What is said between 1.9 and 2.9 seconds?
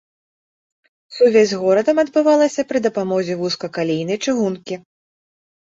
адбывалася пры